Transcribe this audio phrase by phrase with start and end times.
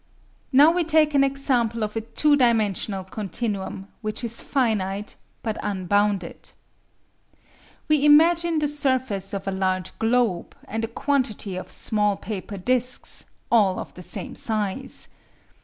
[0.51, 6.53] Now we take an example of a two dimensional continuum which is finite, but unbounded.
[7.87, 13.25] We imagine the surface of a large globe and a quantity of small paper discs,
[13.51, 15.09] all of the same size.